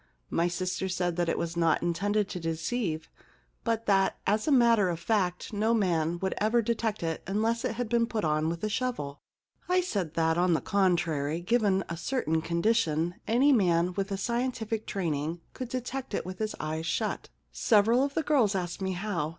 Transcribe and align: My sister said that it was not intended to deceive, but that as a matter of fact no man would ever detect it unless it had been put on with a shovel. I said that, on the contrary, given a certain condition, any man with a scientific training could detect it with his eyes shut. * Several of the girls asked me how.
My 0.31 0.47
sister 0.47 0.89
said 0.89 1.15
that 1.17 1.29
it 1.29 1.37
was 1.37 1.55
not 1.55 1.83
intended 1.83 2.27
to 2.29 2.39
deceive, 2.39 3.07
but 3.63 3.85
that 3.85 4.17
as 4.25 4.47
a 4.47 4.51
matter 4.51 4.89
of 4.89 4.99
fact 4.99 5.53
no 5.53 5.75
man 5.75 6.17
would 6.23 6.33
ever 6.39 6.63
detect 6.63 7.03
it 7.03 7.21
unless 7.27 7.63
it 7.63 7.73
had 7.73 7.87
been 7.87 8.07
put 8.07 8.25
on 8.25 8.49
with 8.49 8.63
a 8.63 8.67
shovel. 8.67 9.21
I 9.69 9.79
said 9.79 10.15
that, 10.15 10.39
on 10.39 10.53
the 10.53 10.59
contrary, 10.61 11.39
given 11.39 11.83
a 11.87 11.97
certain 11.97 12.41
condition, 12.41 13.13
any 13.27 13.53
man 13.53 13.93
with 13.93 14.11
a 14.11 14.17
scientific 14.17 14.87
training 14.87 15.41
could 15.53 15.69
detect 15.69 16.15
it 16.15 16.25
with 16.25 16.39
his 16.39 16.55
eyes 16.59 16.87
shut. 16.87 17.29
* 17.47 17.51
Several 17.51 18.03
of 18.03 18.15
the 18.15 18.23
girls 18.23 18.55
asked 18.55 18.81
me 18.81 18.93
how. 18.93 19.29